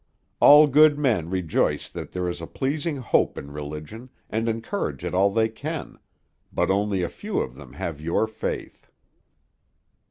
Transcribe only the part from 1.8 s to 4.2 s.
that there is a pleasing hope in religion,